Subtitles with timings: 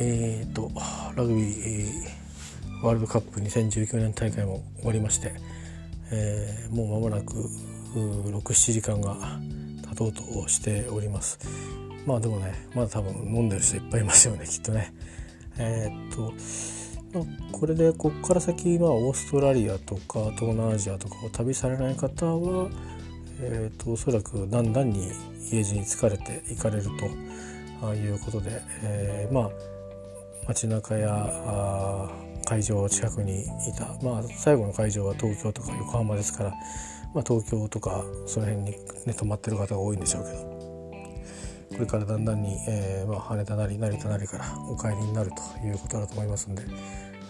[0.00, 0.70] えーと、
[1.16, 1.88] ラグビー、
[2.84, 5.32] ワールドカップ2019年大会も終わりまして、
[6.12, 7.34] えー、もう間もなく
[7.94, 9.16] 67時間が
[9.88, 11.40] 経とうとしております。
[12.06, 14.94] まあでもねまだ多分飲んでる人いっぱいいますよねきっとね。
[15.58, 16.32] えー、っと、
[17.18, 22.70] まあ、これでこっから先、まあ、オーストラリアとか東南アジアとかを旅されない方は、
[23.40, 25.10] えー、っとおそらくだんだんに
[25.50, 26.84] 家路に疲れていかれる
[27.80, 29.77] ということで、えー、まあ
[30.48, 32.10] 街中や
[32.46, 36.50] 会場近くにいた、まあ、最後の会場は東京とか横浜ですから、
[37.14, 38.70] まあ、東京とかその辺に、
[39.06, 40.58] ね、泊まってる方が多いんでしょうけど。
[41.68, 46.64] これからだんだんに、えーまあ、羽田なり成田なりからお帰りになるということだと思いますんで、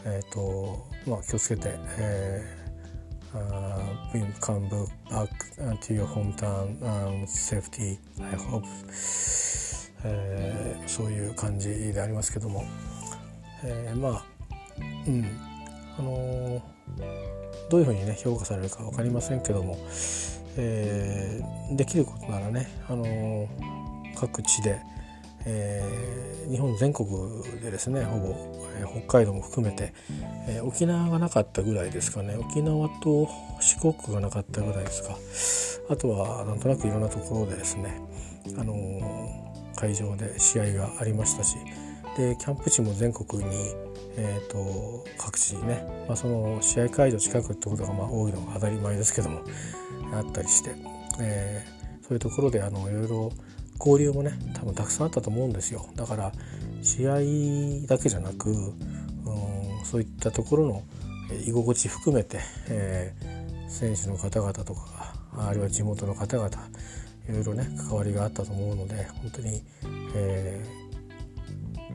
[0.06, 2.58] えーとまあ、気をつけて、えー
[3.34, 3.78] Uh,
[4.40, 4.70] come
[5.10, 5.28] back
[5.82, 8.64] to your hometown safety I hope、
[10.02, 12.64] えー、そういう感じでありますけども、
[13.64, 14.24] えー、まあ
[15.06, 15.24] うん。
[15.98, 16.60] あのー、
[17.70, 19.76] どういうふうにね評価されるか分かりませんけども、
[20.56, 23.48] えー、できることならね、あの、
[24.16, 24.80] 各地で、
[25.44, 25.82] え、
[26.50, 27.08] 日本全国
[27.62, 28.28] でですねほぼ、
[28.80, 29.92] え、北海道も含めて、
[30.48, 32.36] え、沖縄がなかったぐらいですかね。
[32.36, 33.28] 沖縄と
[33.60, 35.16] 四国がなかったぐらいですか。
[35.90, 38.00] あとはなんとなくいろんなところでですね、
[38.56, 38.74] あの
[39.74, 41.56] 会場で試合がありましたし
[42.18, 43.50] でキャンプ地も全国に、
[44.16, 49.42] えーと、各地にね、まあ、その試合会場近くってことがまあ多いのが当たり前ですけども
[50.12, 50.74] あったりして、
[51.20, 53.32] えー、そういうところであのいろいろ
[53.78, 55.86] 交流もね多分たくさんあったと思うんですよ。
[55.94, 56.32] だから
[56.82, 60.82] 試合だけじゃなく、うん、そういったところの
[61.46, 66.48] 居心地含めて、えー、選手の方々とかあるいは地元の方々
[67.28, 69.62] いろいろね関わりがあったと思うので本当に、
[70.16, 70.77] えー、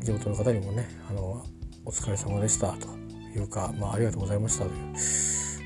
[0.03, 1.45] 地元の方にもねあの
[1.85, 2.87] お疲れ様でしたと
[3.35, 4.69] いうか、まあ、ありがとうございましたと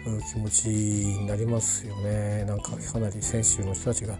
[0.10, 2.46] いう気持ちになりますよね。
[2.46, 4.18] なんかかなり選手の人たちが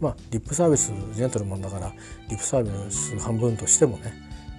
[0.00, 1.92] まあリップサービスジェントルマンだから
[2.28, 4.12] リップサービス半分としてもね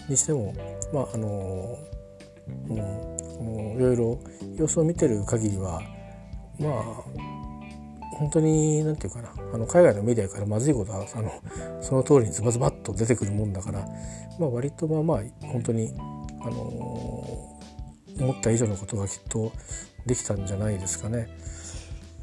[0.07, 0.53] にしても
[0.93, 1.77] まああの
[2.69, 4.19] うん、いろいろ
[4.57, 5.81] 様子を見てる限りは
[6.59, 7.38] まあ
[8.19, 11.31] 本当に何て言うかなあの海外のメディアからまずいことはあの
[11.81, 13.87] その通りにズバズバッと出てくるもんだから、
[14.37, 15.93] まあ、割とまあまあ本当に、
[16.41, 17.57] あの
[18.19, 19.53] 思った以上のことがきっと
[20.05, 21.29] できたんじゃないですかね。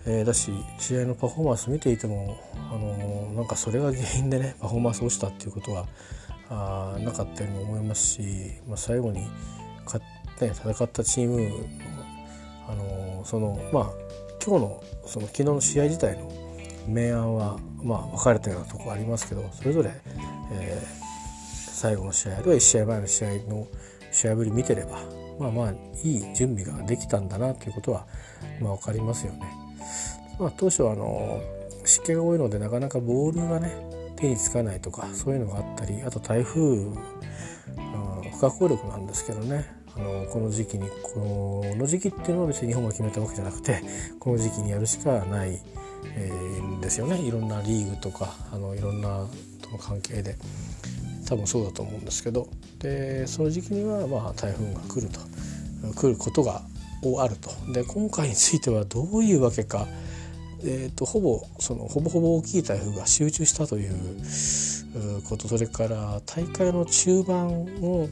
[0.07, 5.87] えー、だし試合のパフォーマンス見ていても、あの、なんかそれが原因でねパフォーマンス落ちたっていうことは
[6.51, 8.23] あなかったように思いますし、
[8.69, 9.27] まあ、最後に
[9.87, 11.51] 勝って、戦ったチーム
[12.69, 14.07] あの、そのまあ
[14.47, 16.31] 今日のその昨日の試合自体の
[16.87, 19.91] 明暗はまあ分かれたようなとこありますけどそれぞれ、
[20.53, 23.67] えー、最後の試合あるいは1試合前の試合の
[24.13, 25.01] 試合ぶり見てれば
[25.41, 25.73] まあまあ
[26.05, 28.07] いい準備ができたんだなということは、
[28.61, 29.53] まあ、分かりますよね。
[30.39, 31.43] まあ、当初はあの
[31.85, 33.75] 湿気が多いのでなかなかボールがね
[34.15, 36.95] 手につかないとかそういうのがあったりあと台風、うん、
[38.33, 43.83] 不可抗力なんですけどねあのこの時期にこの時期っていうのは別に日本が決めたわけじゃなくて
[44.21, 45.61] この時期にやるしかない、
[46.15, 47.21] えー、ですよね。
[47.21, 49.27] いろんなリーグとかあのいろんな
[49.63, 50.37] との関係で。
[51.29, 52.47] 多分そうだと思うんですけど。
[52.79, 55.21] でその時期にはまあ台風が来ると。
[55.95, 56.63] 来ることが
[57.19, 57.51] あると。
[57.73, 59.89] で今回についてはどういうわけか。
[60.63, 63.95] えーと、ほぼそのほぼほぼ大きい台風が集中したという
[65.29, 65.49] こと。
[65.49, 68.09] それから大会の中盤の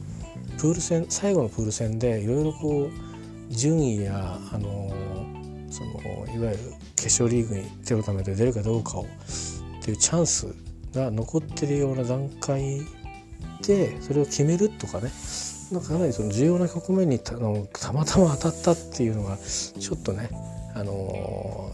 [0.65, 4.91] プール戦最後のプール戦でいろいろこう順位やあの
[5.69, 5.91] その
[6.33, 6.57] いわゆる
[6.95, 10.55] 決勝リーグに手をためて出るかどうかをっていうチャンス
[10.95, 12.81] が残ってるような段階
[13.61, 15.11] でそれを決めるとかね。
[15.71, 20.29] なかかなりその重要な局面にたのたまたま当たったっていうのがちょっとね
[20.73, 21.71] あの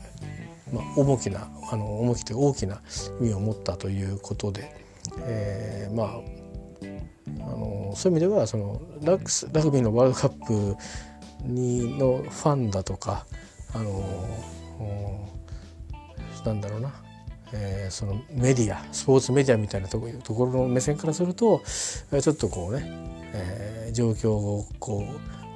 [0.74, 2.82] まあ、重きなあの重きという大きな
[3.22, 4.74] 意味を持ったということで、
[5.20, 6.41] えー、まあ
[7.48, 10.78] あのそういう意味ではそのラグスラグビーのワールドカップ
[11.44, 13.26] にのファンだとか
[13.74, 14.04] あの
[16.46, 16.92] なんだろうな、
[17.54, 20.08] えー、そのメディアスポーツメディアみたいなとこ
[20.46, 22.84] ろの目線からするとちょっとこうね、
[23.34, 25.06] えー、状況をこ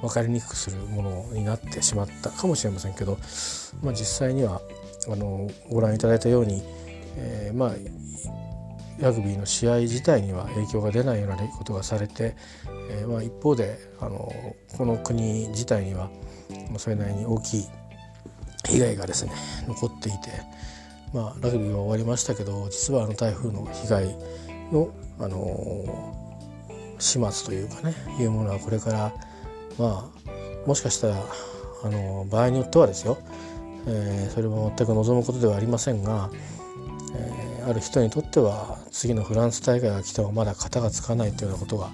[0.02, 3.18] 分かりにくくするものになってしまったかもしれませんけど、
[3.82, 4.60] まあ、実際には
[5.08, 6.62] あのご覧いただいたように、
[7.16, 7.70] えー、まあ
[8.98, 12.34] ラグビーの試合自体には影響が出ないようなことがされて、
[12.90, 14.32] えーまあ、一方であの
[14.76, 16.10] この国自体には
[16.78, 17.66] それなりに大きい
[18.66, 19.32] 被害がですね
[19.66, 20.30] 残っていて、
[21.12, 24.16] まあ、ラグビーは終わりましたけど実はあの台風の被害
[24.72, 24.90] の、
[25.20, 26.14] あの
[26.98, 29.12] 始末というかねいうものはこれから
[29.78, 31.22] まあもしかしたら
[31.84, 33.18] あの場合によってはですよ、
[33.86, 36.30] えー、それも全く望むことではありませんが、
[37.14, 41.90] えー、ある人にとっては次のフランス大会が来てもまだ型がつかないというようなことが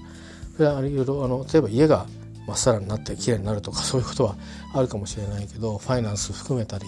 [0.54, 2.06] それはあの例えば家が
[2.46, 4.36] まっさらになって綺麗になるとかそういうことは
[4.74, 6.84] あるかもしれないけどファイナンス含めたり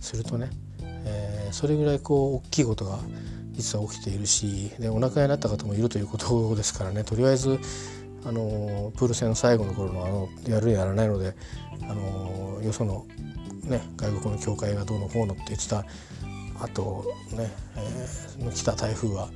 [0.00, 0.50] するとね、
[1.04, 3.00] えー、それぐらいこう大きいことが
[3.52, 7.58] 実は起きているしでお亡くなりになった方もいるということですからねとりあえず
[8.24, 11.34] あのプール戦の最後の頃のあのやるやらないので
[11.82, 13.06] あのよその、
[13.64, 15.84] ね、外国の教会がどうのこうのって言ってた
[16.60, 19.28] あとね、えー、来た台風は、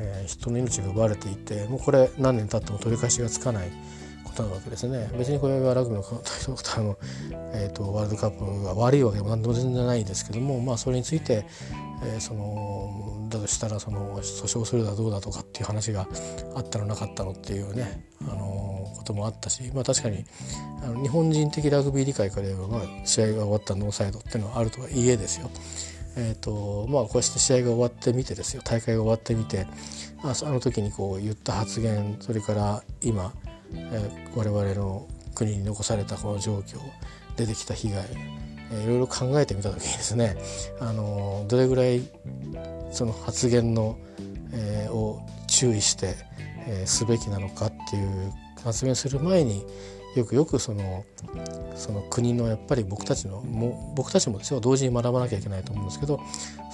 [0.00, 3.70] えー、人の命が奪われていてもうこれ何年経っても取り返しがつかない
[4.24, 6.98] ことなわけですね別にこれはラグビーのあの、
[7.54, 11.46] えーと、ワールドカップが悪いわけでも何でも全然ないですけどもまあそれについて、
[12.04, 16.06] えー、そのだとしたらその訴訟するだどうだとかっていう話が
[16.54, 20.24] あったのなかったのっていうね、あのこともあったし、まあ、確かに
[20.82, 25.50] あの日本人的ラグビー理解から言えば、まあ、試合が終わったノーサイドっていうのはあるとはいえですよ。
[26.16, 28.62] えーとまあ、こうして試合が終わってみてですよ。
[28.64, 29.66] 大会が終わってみて
[30.22, 33.32] あの時にこう言った発言それから今
[33.74, 36.78] えー、我々の国に残されたこの状況
[37.36, 38.04] 出てきた被害、
[38.72, 40.36] え、いろいろ考えてみた時にですね、
[40.80, 42.02] あのどれぐらい
[42.90, 43.98] その発言の、
[44.52, 46.14] えー、を注意して、
[46.66, 48.32] えー、すべきなのかっていう
[48.64, 49.66] 発言する前に
[50.16, 51.04] よくよくその
[51.76, 56.20] その国のやっぱり僕たちのも僕たちもですよ同時に学ばなきゃいけないと思うんですけど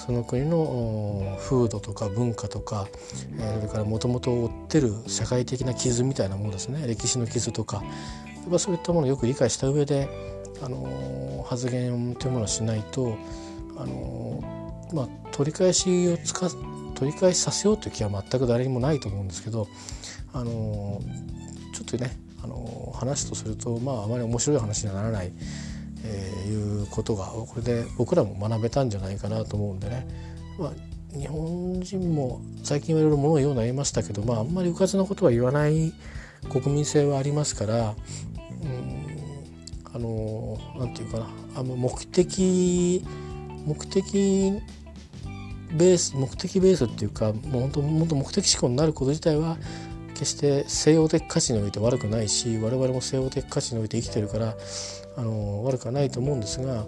[0.04, 2.88] その国の風土とか文化とか、
[3.38, 6.84] え、それからもともと負ってる社会的な傷みたいなものですね。
[6.88, 7.84] 歴史の傷とか。
[8.42, 10.08] やっぱそういったものをよく理解した上で、
[10.60, 13.16] あのー、発言というものをしないと、
[13.76, 16.48] あのー、まあ、取り返しをつか
[16.96, 19.68] 取り返しさせようという気は全く誰にもないと思うんですけど、
[20.32, 21.00] あの
[21.72, 22.16] ちょっとね
[23.02, 25.32] 話とするとまああまり面白い話にはならない、
[26.04, 30.06] えー、いうことがこれで僕らも学べたんじゃないかなと思うんでね、
[30.58, 30.72] まあ、
[31.16, 35.92] 日本人も最近はいろいろ物を言うようになりましたけど、まあ、あんまりうかつなことは言わない
[36.50, 37.94] 国民性はありますから、
[38.62, 39.04] うん、
[39.94, 41.42] あのなんていうかな。
[41.54, 43.04] あの目的
[43.66, 44.62] 目的
[45.74, 49.58] ベース目的ベースっていうかもう本当本当目的思考になること自体は
[50.12, 54.54] 決して西洋的価値において悪くないし我々も西洋的価値において生きてるから
[55.16, 56.86] あの悪くはないと思うんですが、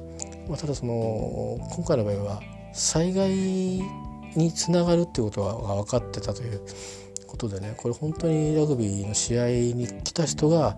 [0.48, 2.40] まあ、ただその今回の場合は
[2.72, 3.30] 災害
[4.36, 6.60] につながるっていうことが分かってたという
[7.26, 10.76] ことでねこれ本当にラグビーの試合に来た人が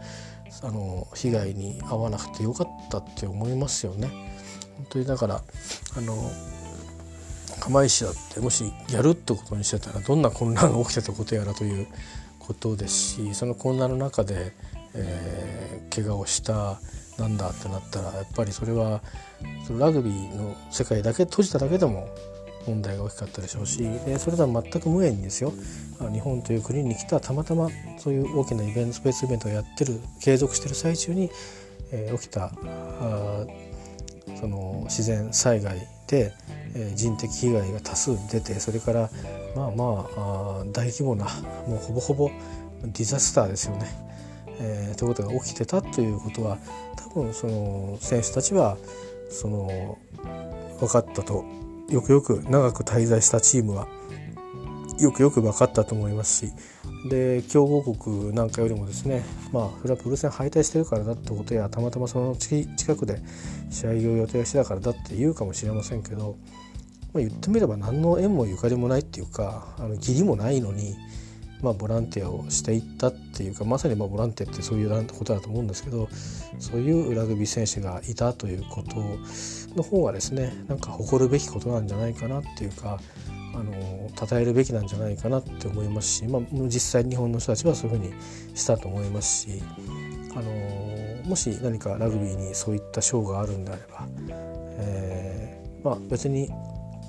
[0.63, 4.09] あの被害に遭わなくてよかったって思いますよね。
[4.77, 5.43] 本当にだから
[5.97, 6.31] あの
[7.61, 11.87] 釜石だってもしやるってことにしてたらどんな混乱が起きてたことやらという
[12.47, 14.53] ことですしその混乱の中で、
[14.95, 16.79] えー、怪我をした
[17.19, 19.03] なんだってなったらやっぱりそれは
[19.67, 22.09] そのラグビーの世界だけ閉じただけでも
[22.67, 25.53] 問題が大きかったでしょうしでそれとは全く無縁にですよ。
[26.13, 31.31] 日本という国に来たたまたまそういう大きなイベントスペースイベントをやってる継続してる最中に、
[31.91, 32.53] えー、起きた
[33.01, 33.47] あ
[34.39, 36.33] その自然災害で、
[36.75, 39.11] え、人的被害が多数出てそれから
[39.55, 41.25] まあまあ大規模な
[41.67, 42.31] もうほぼほぼ
[42.83, 43.87] ディザスターですよね。
[44.59, 46.59] えー、ということが起きてたということは
[46.97, 48.79] 多分その選手たちは
[49.31, 49.99] その
[50.81, 51.45] 分かったと
[51.91, 53.87] よくよく長く滞在したチームは
[54.99, 56.53] よくよく分かったと思いますし
[57.09, 63.21] で強豪国なんかよりもですねまあそれはプル戦敗退してるからだってことやたまたまその近くで
[63.71, 66.39] 試合を予定してたからだって言うかもしれませんけど、
[67.13, 70.95] まあ、言ってみれば何の縁もゆかりもないっていうかあの義理もないのに、
[71.61, 76.09] まあ、ボランティアをしていったっていうかまさにまあボランティアってそういうことだと思うんですけど
[76.59, 78.97] そういうラグビー選手がいたということ
[79.77, 82.99] の方がですねなんか誇るべきことなんじゃないかなっていうか
[83.59, 88.13] あの称えるべきなんじゃないかなって思いますし、まあ、実際日本の人たちはそういうふうに
[88.55, 89.63] したと思いますし
[90.35, 94.07] あのもし何かラグビーにそういった賞があるんであれば、
[94.79, 96.49] えーまあ、別にニ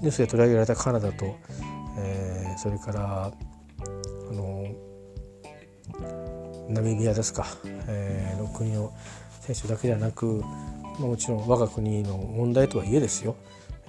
[0.03, 1.35] ュースで取り上げられたカナダと、
[1.97, 3.31] えー、それからあ
[4.33, 4.67] の
[6.69, 7.45] ナミビアですか、
[7.87, 8.93] えー、の国の
[9.41, 10.45] 選手だけではなく、ま
[10.99, 13.35] あ、もちろん我が国の問題とはいえですよ、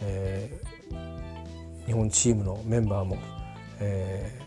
[0.01, 0.78] えー
[1.89, 3.17] 日本チームのメンバーも、
[3.81, 4.43] え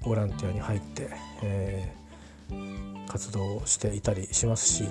[0.00, 1.10] ー、ボランティアに入って、
[1.42, 4.88] えー、活動していたりしますし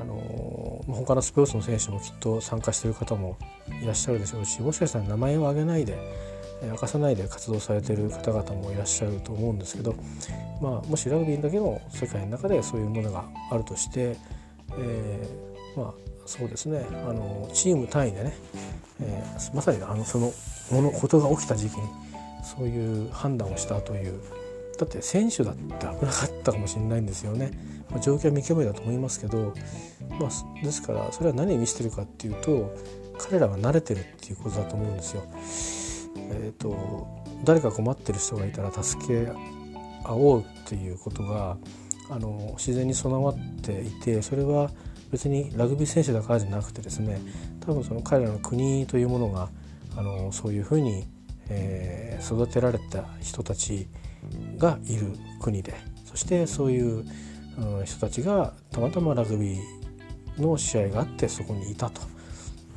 [0.00, 3.36] あの他のスポーツの選手もきっと参加している方も
[3.82, 5.98] いらっしゃるでしょうしもしかしたら名前を挙げないで
[6.62, 9.94] 明かさないで活動されている方々もいらっしゃると思うんですけど、
[10.62, 14.16] まあ、もしラグビーだけの世界の中でそういうものがあるとして、
[14.78, 18.34] えー、まあそうですねあのチーム単位でね、
[19.00, 20.32] えー、まさにあのその
[20.70, 21.88] ものことが起きた時期に
[22.42, 24.20] そういう判断をしたという
[24.78, 27.50] だって選手だって危なかったかもしれないんですよね、
[27.90, 29.54] まあ、状況は見極めだと思いますけど、
[30.18, 32.74] まあ、ですからそれは何を見せてるかっていうと
[33.18, 35.22] 彼らは慣れてるっていうことだと思うんですよ。
[36.16, 37.06] えーと、
[37.44, 39.28] 誰か困ってる人がいたら助け
[40.04, 41.56] 合おうっていうことが
[42.10, 44.70] あの自然に備わっていてそれは
[45.10, 47.20] 別にラグビー選手だからじゃなくてですね
[47.60, 49.48] 多分その彼らの国というものが
[49.96, 51.06] あのそういうふうに、
[51.48, 53.88] えー、育てられた人たち
[54.56, 57.04] がいる国でそしてそういう、
[57.58, 62.00] うん、人たちがたまたまラグビーの試合があってそこにいたと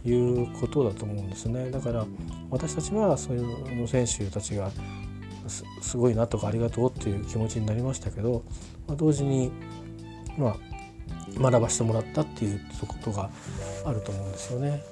[0.06, 1.70] いうことだと思うんですね。
[1.72, 2.06] だから
[2.50, 4.72] 私たちはそういう選手たちが
[5.82, 8.44] すごいなとかありがとうっていう気持ちになりましたけど、
[8.88, 9.52] まあ、同時に
[10.38, 10.58] まあ
[11.38, 13.30] 学ばせてもらったっていうことが
[13.86, 14.84] あると思うんですよね。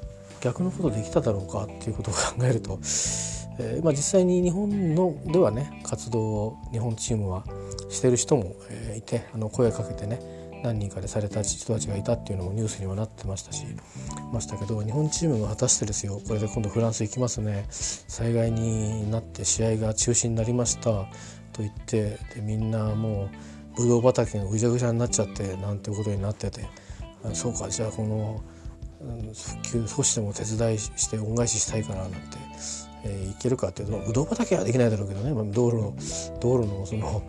[0.41, 2.79] 逆のことできただろうかっていうことを考えると、
[3.57, 7.45] えー、まあ、実際に日本のではね活動を日本チームは
[7.89, 10.19] してる人も、えいてあの声かけてね
[10.65, 13.65] 何人かでされた人たちがいたっていうのもニュースにはなってましたし
[14.33, 21.07] ましたけど日本チームが果たしてですよこれで今度フランス行きますね災害になって試合が中止になりましたと
[21.59, 23.29] 言ってでみんなもう
[23.77, 26.67] ブドウ畑がぐちゃぐちゃになっちゃってなんてことになってて。
[27.33, 28.43] そうかじゃあこの
[29.33, 32.17] 復旧少しでも手伝いして恩返ししたいからなんて、
[33.03, 35.95] えー、いけるかっていうとぶどう畑はできないだろうけどね、まあ、道路の
[36.39, 37.23] 道路のその、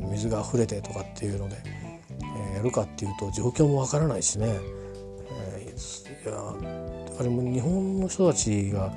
[0.00, 1.56] うん、水が溢れてとかっていうので、
[2.20, 4.58] えー、やるかっていうと状況もわからないしね、
[5.30, 8.92] えー、いやあれも日本の人たちが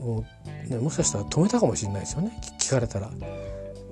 [0.00, 0.24] も
[0.66, 2.38] う、ね、もしかしたら止めたかもしれないですよね。
[2.58, 3.10] 聞かれたら。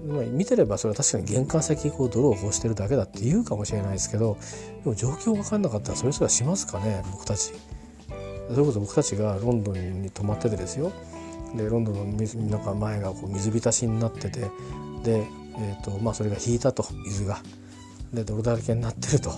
[0.04, 4.36] 見てればそれは確かに玄関先こう泥をこうしてるだけだって言うかもしれないですけど
[4.84, 7.52] でも状況分かんなかったらそれすらしますかね僕たち。
[8.50, 10.92] それこそ僕たちがロンドンに泊まっててですよ
[11.56, 14.40] でロンドンの水なんか前がこう水浸しになってて
[15.02, 15.26] で、
[15.58, 17.38] えーとまあ、それが引いたと水が。
[18.12, 19.32] で泥だらけになってると。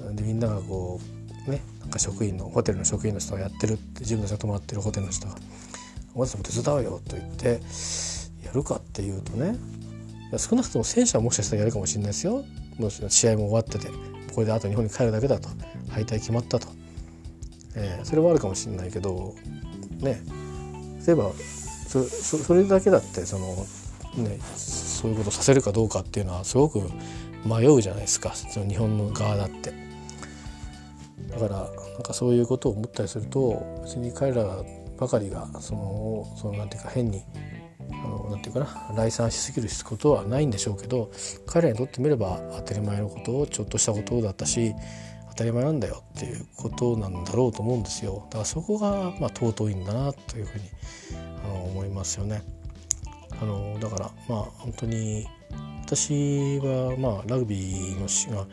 [0.00, 1.00] うん、でみんながこ
[1.46, 5.36] うねなんか職員のホテルの職員の人がやってるって自分たちが泊まってるホテルの人が
[6.14, 7.60] 「お前たちも手伝うよ」と言って
[8.50, 9.56] やるかっていうとね
[10.36, 12.44] 少なくとも戦車はもしかしたらやるかもしれないですよ。
[12.78, 13.88] もし試合も終わってて
[14.34, 15.48] これであと日本に帰るだけだと。
[15.88, 16.68] 敗退決まったと、
[17.74, 19.34] えー、それはあるかもしれないけど
[19.98, 20.22] ね。
[21.04, 21.32] 例えば
[21.88, 23.66] そそれだけだってその、
[24.16, 26.80] ね、そういうことさせるかどうかっていうのはすごく
[27.44, 28.34] 迷うじゃないですか。
[28.34, 29.72] その日本の側だって。
[31.30, 34.44] だからなんかそういうことを思ったりすると別に彼ら
[34.96, 37.22] ばかりがそのそのなんていうか変に
[38.30, 41.10] なんていうかな来賛しすぎることはないんでしょうけど
[41.46, 44.74] 彼らにとってみれば当たり前のことをちょっとしたことだったし
[45.30, 50.64] 当たり前なんだよっていうことなんだろうと思うんですよだからそこがまあ尊いんだなというふうに
[51.44, 52.42] あの思いますよね。
[53.40, 55.26] あのだからまあ本当に
[55.84, 58.46] 私はまあラグビーのしが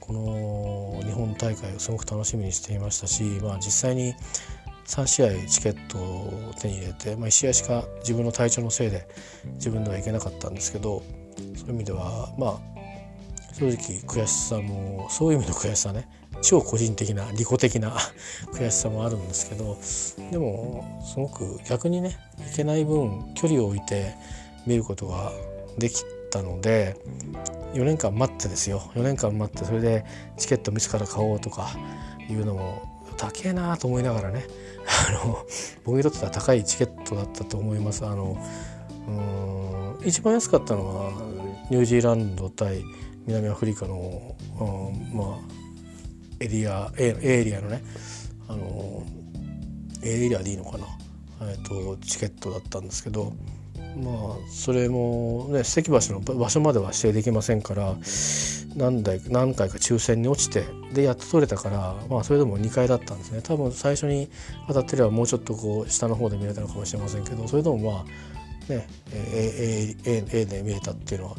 [0.00, 4.14] この日本大会をすごく楽しみにしていましたし、まあ、実際に
[4.86, 9.08] 3試合チケットを手に入れて、まあ、1試合しか自分の体調のせいで
[9.54, 11.02] 自分では行けなかったんですけど
[11.56, 12.80] そういう意味ではまあ
[13.54, 16.08] 正直悔しさもそういう意味の悔しさね
[16.42, 17.96] 超個人的な利己的な
[18.52, 19.76] 悔しさもあるんですけど
[20.30, 22.16] でもすごく逆にね
[22.50, 24.14] いけない分距離を置いて
[24.66, 25.32] 見ることが
[25.78, 26.96] できたので
[27.74, 28.90] 4年間待ってですよ。
[28.94, 30.04] 4年間待ってそれで
[30.36, 31.70] チケット自ら買おうとか
[32.28, 34.46] いうのも高えなと思いながらね
[35.10, 35.46] あの
[35.84, 38.06] 僕にとっては高いチケットだったと思います。
[38.06, 38.38] あの
[39.06, 39.10] う
[40.02, 41.12] ん一番安かったのは
[41.70, 42.82] ニュージーランド対
[43.26, 45.38] 南アフリカの、うん、まあ
[46.40, 47.82] エリア A, A エリアのね
[48.48, 49.04] あの
[50.02, 50.86] A エリアでいいのかな、
[51.42, 53.34] えーとチケットだったんですけど
[53.96, 57.96] まあそれもね関橋の場所までは指定できませんから
[58.76, 63.42] 何台何回か抽選に落ちてでやっと取れたからまあそれでも2回だったんですね。
[63.42, 64.28] 多分最初に
[64.68, 71.36] 当たってればもうちょっとこう下の方で見れたのかもしれませんけどそれでもまあね A, A, A で見れたっていうのは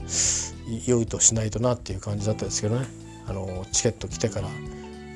[0.86, 2.88] 良いとしないとなっていう感じだったんですけどね。
[3.27, 4.48] あのチケット来てから、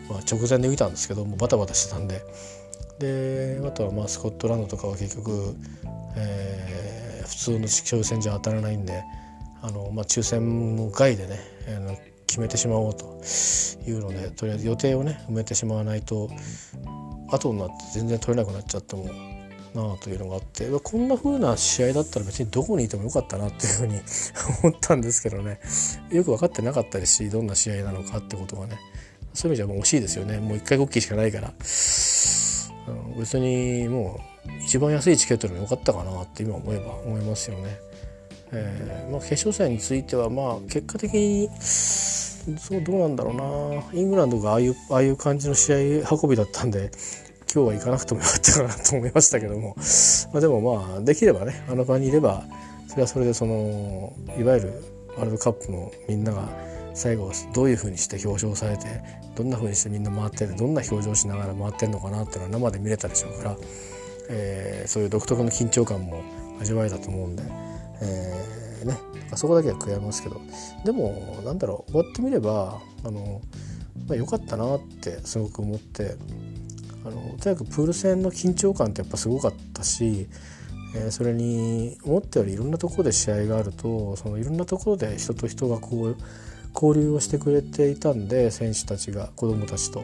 [0.10, 2.24] まあ、直前で見たんですけどもバタバタしてたんで。
[3.00, 5.54] であとはまあスコットランドとかは結局、
[6.16, 9.04] えー普通の抽選じゃ当たらないんで
[9.62, 11.40] あの、まあ、抽選外でね、
[12.28, 13.22] 決めてしまおうと
[13.88, 16.30] いうのでとりあえず予定をね埋めてしまわないと
[17.30, 19.06] 後になって全然取れなくなっちゃっても
[19.74, 24.00] なあというのがあってこんな風な試合だったら別にどこにいてもよかったなっていうふうに
[24.64, 25.60] 思ったんですけどね。
[26.12, 28.80] よく分かってなかったですしどんな試合なのかってことがね。
[29.34, 30.38] そういう意味じゃもう惜しいですよね。
[30.38, 31.54] もう一回ごっきしかないから、
[33.20, 34.35] 別にもう
[34.66, 37.78] 一番安いチケットでもよかったかなって今思えば思いますよね。
[38.52, 45.78] えーまあ、決勝戦についてはまあ結果的にそうどうなんだろうなイングランドがああいうああいう感じの試合
[46.22, 46.92] 運びだったんで
[47.54, 49.76] 今日は行かなくてもよかったかなと思いましたけども、
[50.34, 52.44] まあ、でもまあできればねあの場にいれば
[52.88, 54.84] それはそれでそのいわゆる
[55.18, 56.48] ワールドカップのみんなが
[56.94, 59.02] 最後どういうふうにして表彰されて
[59.36, 63.58] どんなふうにしてみんな回っててどんな表情しながら回ってんのかなっていうのは生で見れたでしょうから、
[64.30, 66.24] えー、そういう独特の緊張感も
[66.60, 67.44] 味わえたと思うんで、
[68.02, 68.98] えー、ね
[69.36, 70.40] そこだけは悔やみますけど
[70.84, 73.42] でもなんだろう終わってみればあの、
[74.08, 76.16] まあ、よかったなってすごく思って
[77.04, 80.28] あのとにかくプール戦の緊張感ってやっぱすごかったし、
[80.96, 86.18] えー、それに思ったよりいろんなところで試合があるとそのいろんなところで人と人がこう
[86.74, 90.04] 交流をしてくれていたんで選手たちが子どもたちと。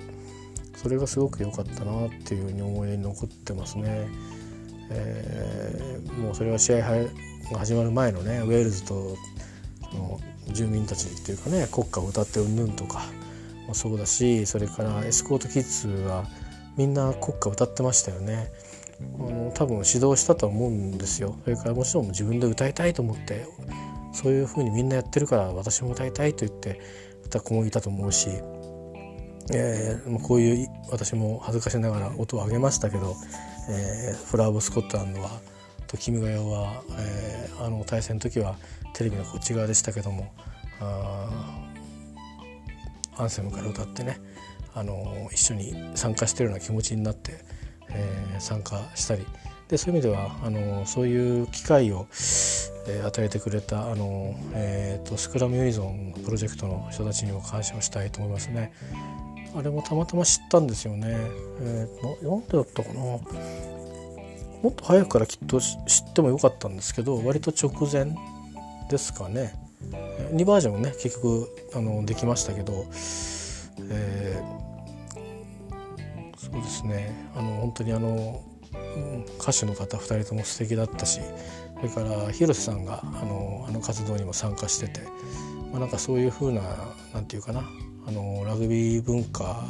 [0.81, 4.07] それがすごく良かったなっていうふうに思い出に残ってますね。
[4.89, 7.03] えー、もうそれは試合
[7.51, 9.15] が始まる前のねウェールズと
[9.91, 13.03] その住民たちっていうかね国歌を歌ってうんぬんとか
[13.67, 16.25] もそうだしそれからエスコートキッズは
[16.77, 18.51] みんな国歌歌ってましたよね。
[19.19, 21.37] あの多分指導したと思うんですよ。
[21.43, 23.45] それからもちろん自分で歌いたいと思って
[24.13, 26.81] そういうふうにみんなやってるから私も歌いたいと言って
[27.25, 28.29] 歌子もいたと思うし、
[29.53, 33.15] えー、こういう私も恥ずかしながら音を上げましたけど、
[33.69, 35.29] えー、フラーボスコットランドは
[35.87, 38.55] と「君が代は」えー、あの対戦の時は
[38.93, 40.31] テレビのこっち側でしたけども
[43.17, 44.19] アンセムから歌ってね
[44.73, 47.43] あの一緒に参加してるような気持ちになって、
[47.89, 49.25] えー、参加したり
[49.67, 52.07] でそういう意味ではあのそういう機会を、
[52.87, 58.73] えー、与えてくれたあの、えーと、スクラムユニゾンプロジェクトの人たちにも感謝をしたいと思いますね。
[59.55, 61.07] あれもたまたま知ったんですよね。
[61.61, 63.01] えー、なんでだったかな。
[63.01, 63.21] も
[64.69, 68.15] っと早くからきっと知ってもよかったんですけど割と直前
[68.89, 69.53] ですかね。
[70.33, 72.85] 2バージョンもね結局あのできましたけど、
[73.89, 77.29] えー、そうですね。
[77.35, 78.43] あの本当にあの
[79.39, 81.19] 歌手の方2人とも素敵だったし
[81.75, 85.01] それから広瀬さんがあのあの活動にも参加してて、
[85.71, 86.61] まあ、なんかそういう風な
[87.13, 87.63] 何て言うかな。
[88.07, 89.63] あのラグビー文化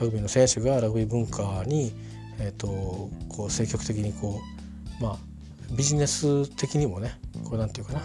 [0.00, 1.92] ラグビーの選手がラグビー文化に、
[2.38, 4.40] えーと、こう積極的にこ
[5.00, 5.16] うまあ
[5.74, 8.02] ビジネス的にもねこうなんていうかな、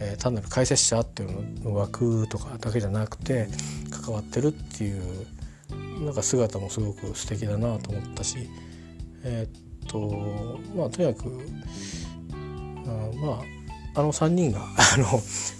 [0.00, 1.32] えー、単なる解説者っていう
[1.64, 3.48] のの枠とかだけじゃなくて
[3.90, 5.26] 関わってるっていう
[6.04, 8.48] なんか姿もすごく素敵だなと思ったし
[9.24, 11.40] えー、っとまあとにかく
[12.86, 13.55] あまあ
[13.96, 15.06] あの3人が あの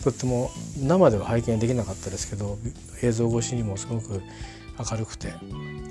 [0.04, 2.58] とっても生では拝見できなかったですけど
[3.02, 4.22] 映像越しにもすごく
[4.90, 5.32] 明るくて、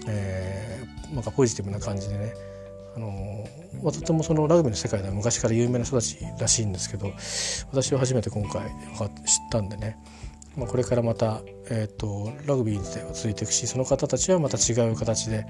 [0.08, 2.34] えー、なんかポジティブな感じでね
[2.95, 3.45] あの
[3.84, 7.12] まあ、とてもそのラグビーの世界では昔から有名な人たちらしいんですけど
[7.71, 8.69] 私は初めて今回知っ
[9.51, 9.97] たんでね
[10.58, 15.46] まあ、これからまた、えーと、ラグビー自体は続いていくしその方たちはまた違う形で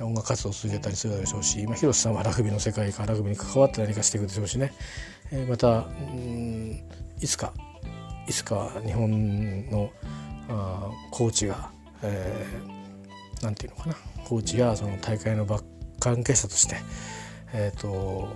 [0.00, 4.72] 音楽活動を続けたりするでしょうし、まあ、広瀬さんはラグビーの世界からラグビーに関わって何かしていくでしょうしね、
[5.30, 5.82] えー、またう
[6.14, 6.82] ん
[7.20, 7.52] いつか
[8.26, 9.90] いつか日本の
[10.48, 11.70] あコーチが、
[12.02, 15.46] えー、なんていうのかなコーチやその大会の
[16.00, 16.76] 関係者として、
[17.52, 18.28] えーと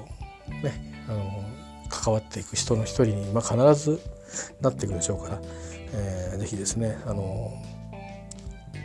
[0.62, 1.44] ね、あの
[1.88, 4.00] 関わっていく人の一人に、まあ、必ず
[4.60, 5.40] なっていくでしょうから。
[5.92, 7.52] えー、ぜひですねあの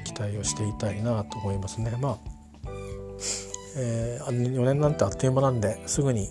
[0.04, 1.92] 期待をしていたいなと思いますね。
[2.00, 2.18] まあ
[3.78, 6.30] えー、4年なんてあっという間なんですぐに、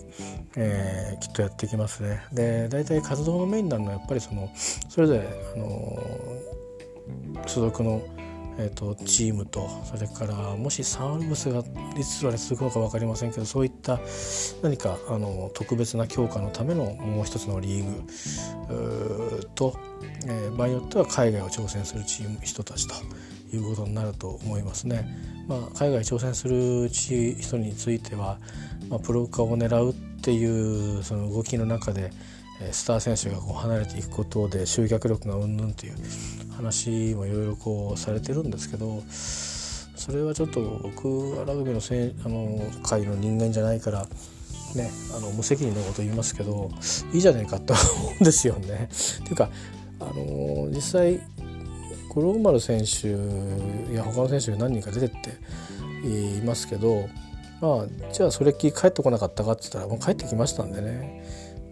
[0.55, 2.21] えー、きっとやっていきますね。
[2.33, 5.19] で大体活動のメインなのはやっぱりそのそれぞれ、
[5.55, 5.99] あの
[7.45, 8.01] 所属の
[8.57, 13.99] えーと、チームとそれからもしサンウルブスがいつまで続くのか分かりませんけどそういった
[14.61, 17.83] 何かあの特別な強化のためのもう一つのリー
[18.67, 19.77] グと、
[20.25, 22.95] えー、場合によっては海外を挑戦するチーム人たちと
[23.55, 25.05] いうことになると思いますね。
[25.47, 28.39] まあ、海外挑戦する人については、
[28.89, 32.11] まあ、プロ化を狙うっていうその動きの中で
[32.71, 35.95] スター選手がこう離れていくことで集客力がうんぬんという
[36.55, 44.05] 話もいろいろこうされてるんですけどそれはちょっと僕はラグビーのせあの会の人間じゃないから
[44.75, 46.71] ねあの無責任なこと言いますけど
[47.13, 48.89] いいじゃないかと思うんですよね。
[49.21, 49.49] っていうか
[49.99, 51.19] あの実際
[52.09, 53.11] 五郎丸選手
[53.93, 57.09] や他の選手が何人か出てっていますけど、
[57.59, 61.25] まあ、じゃあそれっきり帰ってこなかったかって言ったらもう帰ってきましたんでね、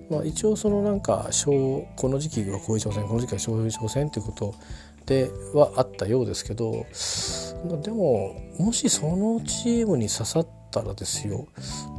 [0.09, 4.55] まあ、一応そのなんか小この時期はこういう挑戦この時期はそういう挑戦ということ
[5.05, 6.85] ではあったようですけど
[7.81, 11.47] でももしそのチームに刺さったらですよ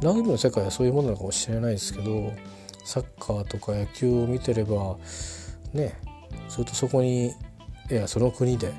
[0.01, 2.31] ラグビーの世界はそういうものなのかもしれないですけど
[2.83, 4.97] サッカーとか野球を見てれば
[5.73, 5.93] ね
[6.49, 8.73] ずっとそこにいやその国で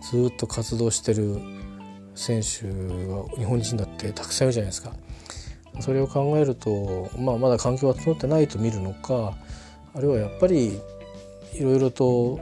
[0.00, 1.38] ずっと活動してる
[2.14, 2.66] 選手
[3.06, 4.92] が日本人だってたくさんいるじゃないですか。
[5.80, 9.34] それを考えると、まあ、まだ環境が整ってないと見るのか
[9.94, 10.80] あるいはやっぱり
[11.54, 12.40] いろいろと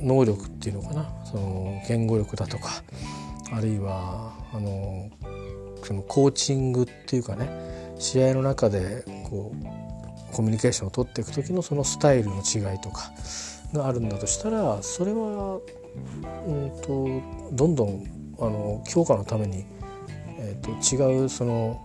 [0.00, 2.82] 能力っていうのかなその言語力だとか
[3.52, 5.10] あるいはあの
[5.82, 7.48] そのコーチングっていうかね
[7.98, 13.12] 試合の中でこうコミュニケーションを取っていく時のそのスタイルの違いとか
[13.72, 15.60] があるんだとしたらそれは、
[16.46, 18.04] うんと、どんどん
[18.40, 19.64] あの強化のために、
[20.38, 21.80] えーと、違うその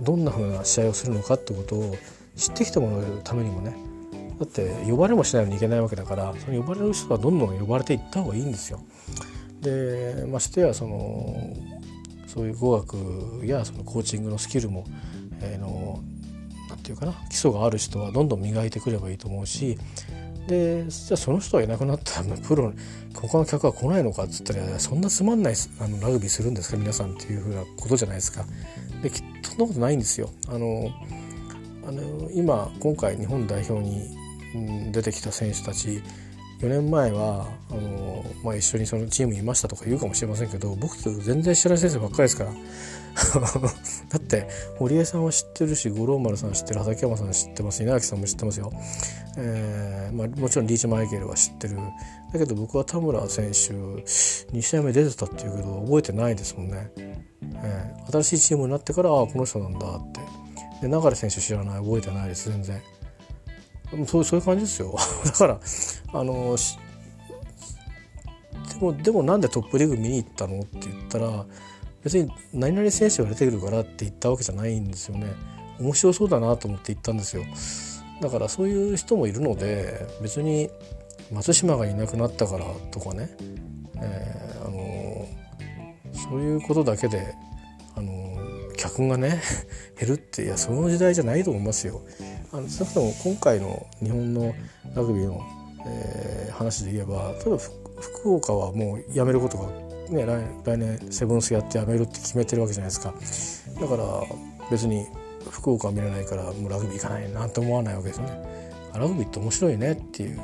[0.00, 1.96] どんな風な試合をするのかってことを
[2.36, 3.76] 知ってきてもらうためにもね
[4.38, 8.80] だって呼ばれもしないのにいけないわけだからその呼ばれる人はどんどん呼ばれていった方がいいんですよ。
[9.60, 11.56] でましてやその
[12.26, 14.84] そういう語学やそのコーチングのスキルも、
[15.40, 16.00] えー、の
[16.68, 19.78] なていうかな基礎がある人はどんどん磨いてくればいいと思うし
[20.48, 22.72] でじゃあその人がいなくなったら プロ
[23.14, 28.44] 他の客は来ないのかっつったらそんなつまんないあのラグビーするんですか皆さんっていうふうなことじゃないですか。
[29.02, 30.30] できっとそんなことないんですよ。
[30.48, 30.90] あの
[31.86, 34.16] あの今今回日本代表に
[34.92, 36.02] 出てきた選手たち
[36.60, 42.52] 4年前はあの、まあ、一緒にそのチームにいましたとか言うかもしれませんけど僕と全然知らない先生ばっかりですから
[44.08, 48.72] だって堀江さんは知ってるし五郎丸さん知ってる畠山さん知ってます稲垣さんも知ってますよ、
[49.36, 51.76] えーまあ、もちろんリーチマイケルは知ってる。
[52.32, 53.72] だけど僕は田村選手
[54.52, 60.20] 2試合目出てたっていうけど覚えてないですもんね、えー、新しいチームになってからああこの人なんだって。
[60.80, 62.80] で流選手知らない覚えてないです全然。
[64.06, 64.94] そうそういう感じですよ。
[65.24, 65.60] だから
[66.12, 66.56] あの
[68.68, 71.46] でもでもなんでトップリーグ見に行ったのって言ったら
[72.04, 75.32] 別に何々選手が出てくるからって言ったわけじゃないんですよね。
[75.80, 77.44] 面白そうだなと思って行ったんですよ。
[78.20, 80.70] だからそういう人もいるので別に
[81.32, 83.30] 松島がいなくなったからとかね、
[83.96, 85.28] えー、あの
[86.12, 87.34] そういうことだけで
[87.94, 88.36] あの
[88.76, 89.40] 客がね
[89.98, 92.02] 減るっていやその時代じゃないと思いますよ。
[92.50, 94.54] あの少なくとも今回の日本の
[94.94, 95.42] ラグビーの、
[95.86, 97.58] えー、話で言えば例えば
[98.00, 99.68] 福岡はもうやめることが、
[100.10, 103.14] ね、来来年セブンスやってやめるって決めてるわけじゃないですか
[103.80, 104.04] だから
[104.70, 105.06] 別に
[105.50, 108.58] 福岡は見れないからもうラグビー行かないなんて思わないわけですよね。
[108.94, 110.40] ラグビーって面白いねっていう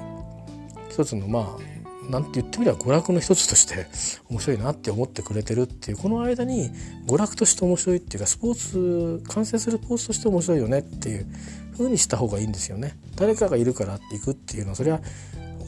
[0.91, 3.87] 一つのまあなんて言ってみれば娯楽の一つとして
[4.29, 6.71] 面白いなって思ってくれてるっていうこの間に
[7.07, 11.27] 娯楽として面白いっていうかスポーツ観戦するスポーツとして面白いよねっていう
[11.73, 12.97] 風にした方がいいんですよね。
[13.17, 15.01] 誰かがいるからって行くっていうのはそれは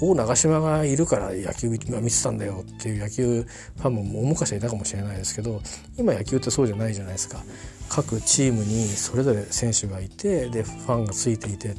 [0.01, 1.87] 大長島がいるから野球見て
[2.23, 5.61] たんだよっていう野球ファンも大昔はいたかもしれないですけど
[5.97, 7.43] 今野球ってそうじゃないじゃないですか。
[7.89, 11.75] 各チームにそれぞれ選手がいてでファンがついていて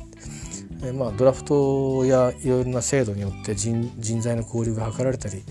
[0.84, 5.44] えまあ、ドラフトやいろいろな制度によって人人材の交流が図られたり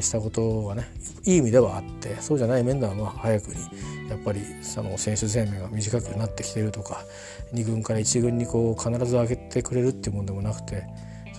[0.00, 0.84] したことはね
[1.24, 3.56] いい意味ではあってそうじゃない面ではまあ早くに
[4.08, 7.04] やっぱりその選手生命が短くなってきてるとか
[7.52, 10.84] 2軍から1軍にこう必ず上げてくれるっていうものでもなくて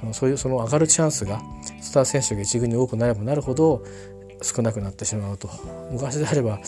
[0.01, 1.41] そのそういうその上がるチャンスが
[1.79, 3.83] スター選手が1軍に多くなればなるほど
[4.41, 5.49] 少なくなってしまうと。
[5.91, 6.59] 昔であれば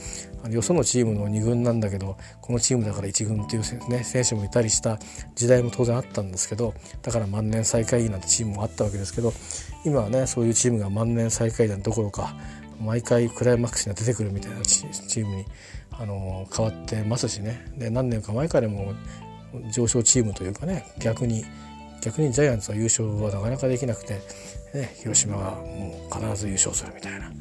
[0.49, 4.99] よそのチームの2軍なんだけどこのチームだから1軍っていう、ね、選手もいたりした
[5.35, 9.33] 時代も当然あったんですけどだから万年最下位なんてチームもあったわけですけど
[9.85, 12.35] 今はねそういうチームが万年最下位なんどころか
[12.81, 15.45] 毎回クライマックスに出てくるみたいなチームに
[15.91, 17.65] あの変わってますしね。
[17.77, 18.93] で何年か前からも
[19.71, 21.45] 上昇チームというかね逆に
[22.03, 24.19] 逆にジャイアンツは優勝はなかなかできなくて、
[24.73, 27.31] ね、広島がもう必ず優勝するみたいな。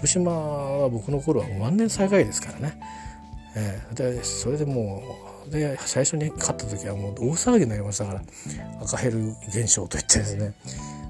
[0.00, 2.80] 広島は僕の頃は万年最下位ですからね、
[3.54, 5.02] えー、でそれでも
[5.46, 8.22] うで最初に勝った時はもう大騒ぎになりましたから
[8.82, 10.54] 赤ヘル現象といってですね、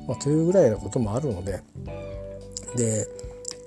[0.08, 1.60] まあ、というぐらいのこともあるので
[2.76, 3.06] で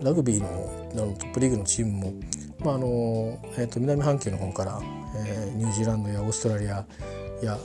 [0.02, 2.14] ラグビーのトップリーグのチームも、
[2.60, 4.82] まああのえー、と南半球の方から、
[5.26, 6.86] えー、ニュージーランドやオーストラリア
[7.42, 7.58] や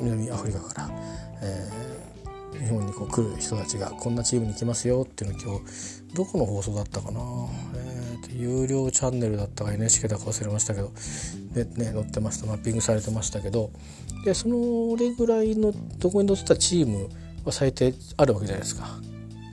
[0.00, 0.90] 南アフリカから、
[1.42, 1.90] え
[2.60, 7.20] 日本にこう来る人たちがこんなチームに来ますよっていうのを今日どこの放送だったかな、
[7.74, 10.92] えーと、有料チャンネルだったか NHK だか忘れましたけど
[11.54, 13.70] で、ね、載ってましたマッピングされてましたけど
[14.24, 17.08] でそのれぐらいのどこに載ってたチーム
[17.44, 19.00] は最低あるわけじゃないですか。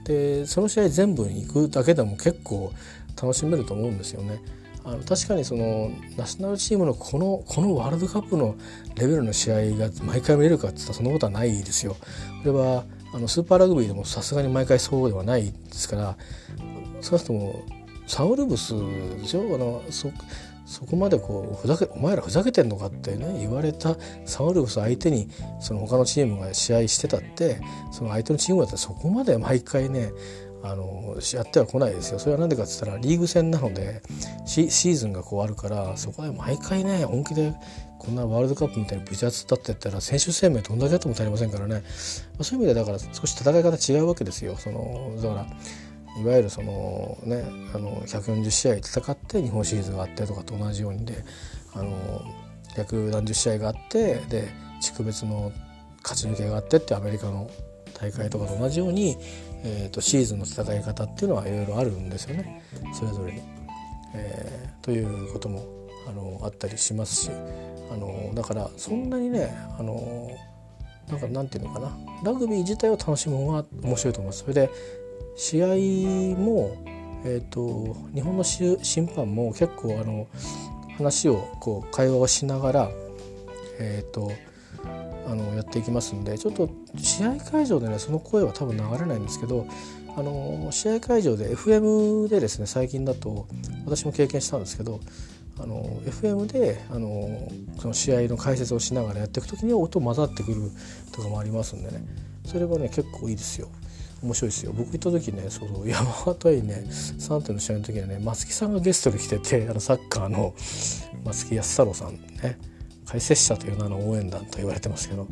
[0.04, 2.72] でその試合全部に行くだけでも結構
[3.20, 4.40] 楽しめると思うんですよね。
[4.88, 8.56] あの確かにそのナショナルチームのこのこのワールドカップの
[8.96, 11.94] レベルの試合が毎回見れるかって言ったらそんなことはないですよ。
[11.94, 12.06] こ
[12.46, 16.16] れはあのスーパーラグビーでもさすがに毎回そうではないですから
[17.02, 17.62] 少なくとも
[18.06, 18.74] サウルブス
[19.20, 20.10] でしょあのそ
[20.64, 23.96] そこまでこうふざけお前らふざけてんのかってね言われた
[24.26, 30.12] サウルブス相手にその他のチームが試合してたってその相手のチームだったらそこまで毎回ね
[30.62, 32.18] あのやっては来ないですよ。
[32.18, 34.02] それは何でかっつったらリーグ戦なので
[34.46, 37.54] シーズンがこうあるからそこで毎回ね本気で
[37.98, 41.80] こんなワールドカップみたいにブチ熱だって言ったら選手生命どんだけあっても足りませんからね、ま
[42.40, 44.56] あ、そういう意味でだから少し戦い方違うわけですよ。
[44.56, 45.46] そのだから
[46.20, 47.44] いわゆるそのね
[47.74, 51.24] あの140試合戦って日本シリーズがあってとかと同じようにで
[51.74, 52.22] あの
[52.76, 54.48] 百何十試合があってで
[54.80, 55.52] 地区別の
[56.02, 57.50] 勝ち抜けがあってってアメリカの
[58.00, 59.16] 大会とかと同じように、
[59.64, 63.42] えーと、シーズンの戦い方っていうのはいろいろあるんですよねそれぞれに。
[64.14, 65.66] えー、ということも
[66.08, 67.30] あのあったりしますし
[67.92, 70.30] あのだからそんなにねあの
[71.08, 74.40] なんかなんていうのかなラグビー自体を楽しむのが面白いと思います。
[74.42, 74.70] それで
[75.36, 75.66] 試合
[76.36, 76.76] も、
[77.24, 78.76] えーと、日本の審
[79.14, 80.26] 判も結構あの
[80.96, 82.90] 話をこう会話をしながら、
[83.78, 84.32] えーと、
[85.28, 89.66] あのやっていきますんでちょっと試合会場でねその声は多分流れないんですけど
[90.16, 93.46] あの試合会場で FM でですね最近だと
[93.84, 95.00] 私も経験したんですけど
[95.60, 100.70] あの FM であのその試合の解説をしながらやっていく時に音混ざってくる
[101.12, 102.04] とかもありますんでね。
[102.44, 103.68] それはね結構いいですよ。
[104.22, 104.72] 面白いですよ。
[104.72, 110.54] 僕行った時ねそうそう山形にね3点の試合の時にね松木さんがゲストで来ててあのサッカーの
[111.24, 112.58] 松木安太郎さんね。
[113.08, 115.26] 解説者という名の応援団と言われてますけど、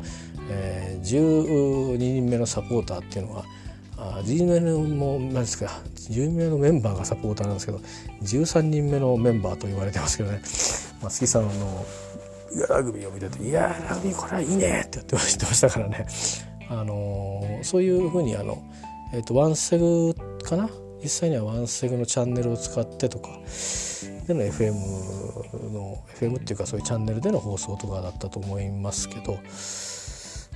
[0.49, 3.45] えー、12人目のサポーターっていうのは
[3.97, 7.79] あ12人目の何ですか12人目のメンバーがサポーターなんですけど
[8.23, 10.41] 13人目のメンバーと言われてますけどね。
[11.01, 11.85] 松木さんの
[12.69, 16.07] ラグビーを見てて「いやラグビーこれはいいね」って言ってましたからね。
[16.69, 18.61] あのそういうふうにあの、
[19.13, 20.13] えーと、ワンセグ
[20.43, 20.69] かな？
[21.01, 23.29] 実際にはワンセグのチャンネルを使ってとか
[24.27, 24.73] での FM
[25.71, 29.39] の FM っていうかそういうチャンネルでの放送とかだったと思いますけど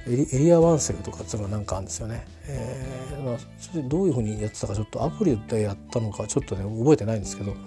[0.08, 2.26] エリエリアワンセグとかっていうのがなんかあるんですよね。
[2.48, 7.60] えーまあ、それどういうふうにやってたかちょっとアプリでやったのかちょっとね覚えてないんですけど、ま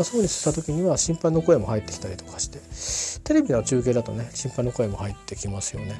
[0.00, 5.94] あ、そうにした時には審判の声も入ってきたりとかしてテレビの中継だとね審判の声も入ってきますよね。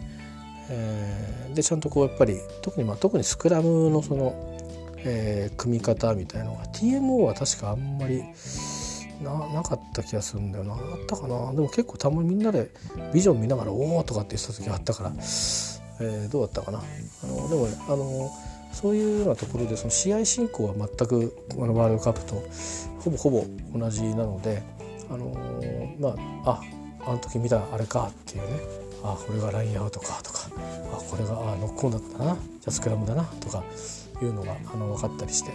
[0.71, 4.57] えー、でちゃんとこうやっぱり特にまあ特にスクラムのその、
[4.99, 8.23] えー、組み方みたいなのが TMO は確かあんまり
[9.23, 10.75] ななかった気がするんだよな。
[10.75, 11.53] あったかな。
[11.53, 12.71] でも結構たまにみんなで
[13.13, 16.79] ビジョン見ながら「おお!」とかって言ってた時があったから、えー、どうだったかな。
[16.79, 18.31] あのでもあの
[18.73, 22.43] そういうようなところでその試合進行は全くあのワールドカップと
[23.01, 23.45] ほぼほぼ
[23.79, 24.63] 同じなので
[25.11, 25.35] あの
[25.99, 26.61] まあ
[27.05, 28.83] ああの時見たあれかっていうね。
[29.05, 30.49] あこれがラインアウトかとか。
[30.93, 32.25] あこれがあノックオンだったな。
[32.25, 32.37] じゃ
[32.69, 33.65] あスクラムだなとか
[34.23, 35.51] いうのがあの分かったりして、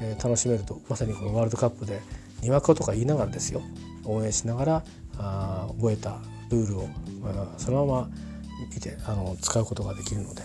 [0.00, 2.00] えー、楽しめるとまさにこのワールドカップで
[2.46, 3.60] にわかとか言いながらですよ。
[4.04, 4.84] 応援しながら
[5.18, 6.18] あ覚えた
[6.50, 6.88] ルールを、
[7.20, 8.10] まあ、そのまま
[8.72, 10.42] 見てあの使うことができるので、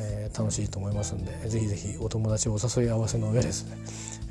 [0.00, 3.76] えー、楽しいと思いますんでぜひぜひお友達をお誘い合わせの上ですね。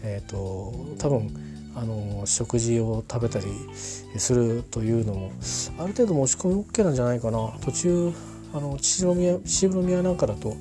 [0.03, 1.29] え、ー、と多分
[1.75, 5.31] あの食事を食べたりするというのも
[5.77, 7.53] ある程度持ち込み OK なんじゃないかな。
[7.61, 8.13] 途中
[8.53, 10.55] あの秩父宮秩父宮なんかだと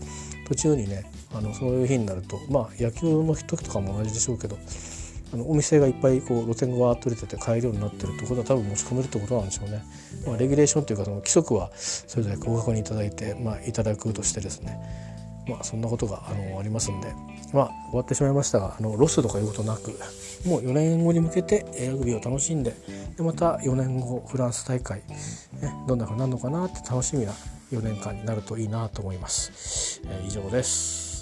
[0.49, 4.59] 途中にねあのそういう日になるとまあ野球の時とかも同じでしょうけど
[5.35, 9.85] あのお店がいっぱいこう露店がわーっと出てて買えるようになってるってことは多分持ち込めるってことなんでしょうね。
[10.27, 14.79] まあ、レギュレーションというかその規則はそれぞれご確認いただいて、まあ、いただくとしてですね
[15.49, 17.13] まあそんなことがあのありますんで
[17.53, 19.91] まあ終わってしまいましたがあのロスとかいうことなく
[20.47, 22.73] もう4年後に向けてラグビーを楽しんで
[23.17, 25.01] でまた4年後フランス大会、
[25.61, 27.33] ね、どんなふうになるのかなって楽しみな
[27.73, 30.01] 4年間になるといいなと思います。
[30.05, 31.14] えー、以上です